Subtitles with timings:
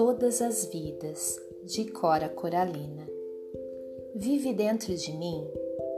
[0.00, 3.06] todas as vidas, de Cora Coralina.
[4.14, 5.46] Vive dentro de mim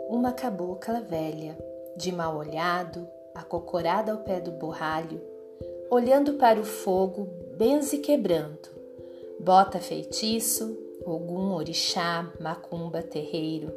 [0.08, 1.56] uma cabocla velha,
[1.96, 5.22] de mal olhado, acocorada ao pé do borralho,
[5.88, 8.70] olhando para o fogo, benze quebrando,
[9.38, 10.76] bota feitiço,
[11.06, 13.72] Ogum, orixá, macumba, terreiro,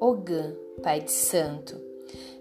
[0.00, 1.80] Ogã, pai de santo.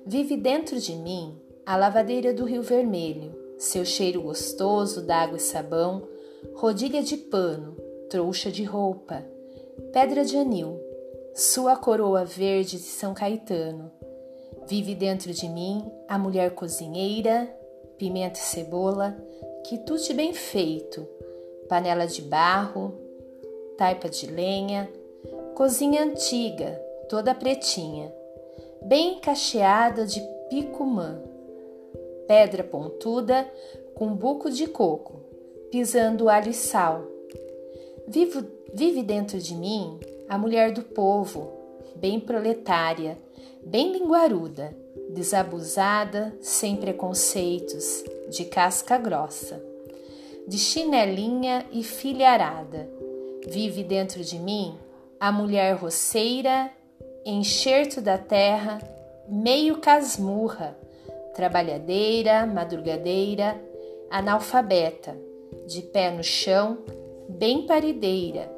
[0.03, 6.16] Vive dentro de mim a lavadeira do Rio Vermelho, seu cheiro gostoso d'água e sabão,
[6.53, 7.75] rodilha de pano,
[8.09, 9.23] trouxa de roupa,
[9.91, 10.79] pedra de anil,
[11.33, 13.91] sua coroa verde de São Caetano.
[14.67, 17.47] Vive dentro de mim a mulher cozinheira,
[17.97, 19.17] pimenta e cebola,
[19.63, 21.07] quitute bem feito,
[21.69, 22.93] panela de barro,
[23.77, 24.89] taipa de lenha,
[25.55, 28.13] cozinha antiga, toda pretinha,
[28.83, 31.21] bem cacheada de picumã,
[32.27, 33.49] pedra pontuda
[33.93, 35.26] com buco de coco,
[35.71, 37.05] pisando alho e sal.
[38.07, 39.99] Vivo, vive dentro de mim
[40.29, 41.51] a mulher do povo,
[41.95, 43.17] bem proletária,
[43.63, 44.75] bem linguaruda,
[45.09, 49.61] desabusada, sem preconceitos, de casca grossa,
[50.47, 52.89] de chinelinha e filharada.
[53.47, 54.77] Vive dentro de mim
[55.19, 56.71] a mulher roceira,
[57.25, 58.79] enxerto da terra,
[59.27, 60.77] meio casmurra,
[61.35, 63.59] trabalhadeira, madrugadeira,
[64.09, 65.26] analfabeta,
[65.67, 66.77] de pé no chão,
[67.27, 68.49] bem parideira,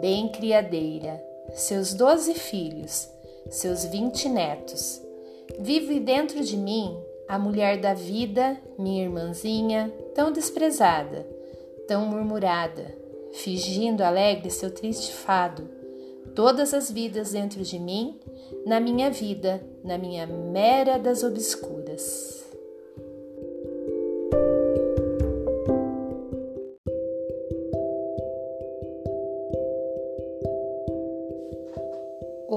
[0.00, 1.22] bem criadeira,
[1.52, 3.08] seus doze filhos,
[3.50, 5.02] seus vinte netos.
[5.58, 6.96] Vive dentro de mim
[7.28, 11.26] a mulher da vida, minha irmãzinha, tão desprezada,
[11.86, 12.96] tão murmurada,
[13.32, 15.68] fingindo alegre seu triste fado.
[16.34, 18.18] Todas as vidas dentro de mim,
[18.64, 22.43] na minha vida, na minha mera das obscuras.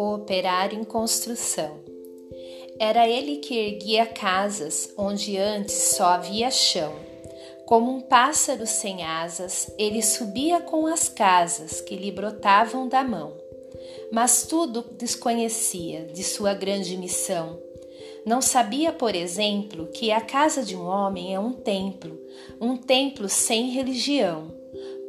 [0.08, 1.80] O operário em construção.
[2.80, 6.94] Era ele que erguia casas onde antes só havia chão.
[7.66, 13.34] Como um pássaro sem asas, ele subia com as casas que lhe brotavam da mão.
[14.12, 17.60] Mas tudo desconhecia de sua grande missão.
[18.26, 22.18] Não sabia, por exemplo, que a casa de um homem é um templo,
[22.60, 24.57] um templo sem religião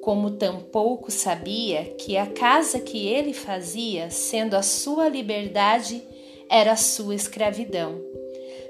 [0.08, 6.02] como tampouco sabia que a casa que ele fazia, sendo a sua liberdade,
[6.48, 8.00] era a sua escravidão.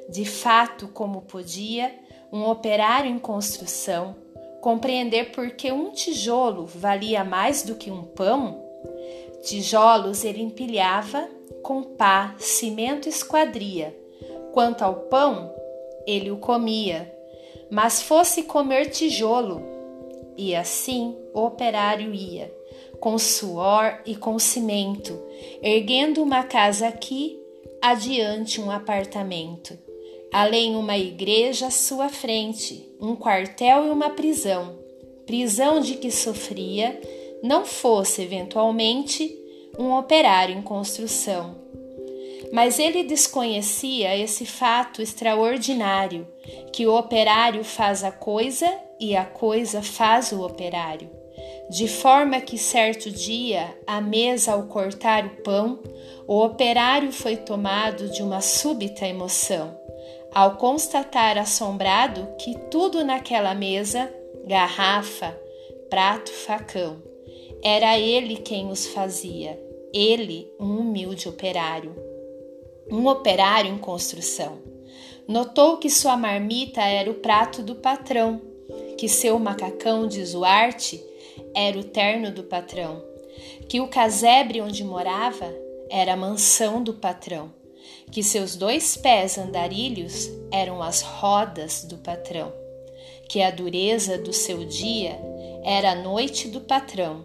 [0.09, 1.95] De fato, como podia
[2.33, 4.17] um operário em construção
[4.61, 8.61] compreender por que um tijolo valia mais do que um pão?
[9.45, 11.29] Tijolos ele empilhava
[11.63, 13.97] com pá, cimento e esquadria.
[14.53, 15.55] Quanto ao pão,
[16.05, 17.15] ele o comia.
[17.71, 19.78] Mas fosse comer tijolo,
[20.39, 22.51] e assim o operário ia,
[23.01, 25.21] com suor e com cimento,
[25.61, 27.37] erguendo uma casa aqui,
[27.83, 29.77] adiante um apartamento,
[30.33, 34.79] além uma igreja à sua frente, um quartel e uma prisão,
[35.27, 37.01] prisão de que sofria,
[37.43, 39.37] não fosse eventualmente
[39.79, 41.57] um operário em construção.
[42.53, 46.27] Mas ele desconhecia esse fato extraordinário,
[46.73, 51.11] que o operário faz a coisa e a coisa faz o operário.
[51.71, 55.81] De forma que certo dia, à mesa ao cortar o pão,
[56.27, 59.79] o operário foi tomado de uma súbita emoção,
[60.33, 64.13] ao constatar assombrado que tudo naquela mesa
[64.47, 65.39] garrafa,
[65.91, 67.03] prato, facão
[67.63, 69.59] era ele quem os fazia,
[69.93, 71.95] ele, um humilde operário.
[72.91, 74.59] Um operário em construção.
[75.27, 78.41] Notou que sua marmita era o prato do patrão
[78.99, 81.01] que seu macacão de Zuarte
[81.55, 83.01] era o terno do patrão,
[83.69, 85.55] que o casebre onde morava
[85.89, 87.55] era a mansão do patrão,
[88.11, 92.53] que seus dois pés andarilhos eram as rodas do patrão,
[93.29, 95.17] que a dureza do seu dia
[95.63, 97.25] era a noite do patrão,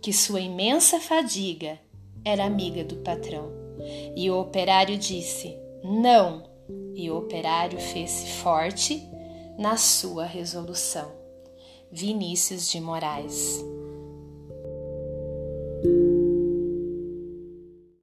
[0.00, 1.78] que sua imensa fadiga
[2.24, 3.59] era amiga do patrão.
[4.16, 6.48] E o operário disse: Não.
[6.94, 9.08] E o operário fez-se forte
[9.58, 11.12] na sua resolução.
[11.90, 13.64] Vinícius de Moraes